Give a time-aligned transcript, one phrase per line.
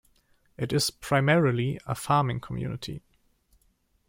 [0.57, 3.03] It is primarily a farming community.